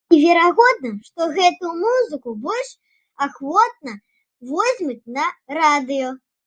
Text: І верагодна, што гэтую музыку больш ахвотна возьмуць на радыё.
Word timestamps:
І 0.15 0.19
верагодна, 0.21 0.91
што 1.09 1.27
гэтую 1.35 1.73
музыку 1.83 2.33
больш 2.47 2.73
ахвотна 3.29 3.93
возьмуць 4.55 5.03
на 5.21 5.33
радыё. 5.63 6.09